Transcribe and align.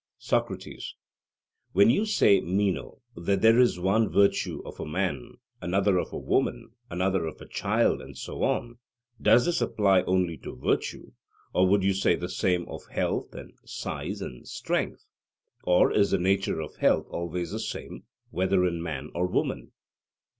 SOCRATES: 0.17 0.95
When 1.73 1.91
you 1.91 2.07
say, 2.07 2.41
Meno, 2.41 3.03
that 3.15 3.43
there 3.43 3.59
is 3.59 3.79
one 3.79 4.09
virtue 4.09 4.59
of 4.65 4.79
a 4.79 4.85
man, 4.87 5.35
another 5.61 5.99
of 5.99 6.11
a 6.11 6.17
woman, 6.17 6.71
another 6.89 7.27
of 7.27 7.39
a 7.39 7.47
child, 7.47 8.01
and 8.01 8.17
so 8.17 8.41
on, 8.41 8.79
does 9.21 9.45
this 9.45 9.61
apply 9.61 10.01
only 10.07 10.37
to 10.39 10.55
virtue, 10.55 11.11
or 11.53 11.67
would 11.67 11.83
you 11.83 11.93
say 11.93 12.15
the 12.15 12.29
same 12.29 12.67
of 12.67 12.87
health, 12.87 13.35
and 13.35 13.53
size, 13.63 14.23
and 14.23 14.47
strength? 14.47 15.05
Or 15.65 15.91
is 15.91 16.09
the 16.09 16.17
nature 16.17 16.61
of 16.61 16.77
health 16.77 17.05
always 17.11 17.51
the 17.51 17.59
same, 17.59 18.05
whether 18.31 18.65
in 18.65 18.81
man 18.81 19.11
or 19.13 19.27
woman? 19.27 19.71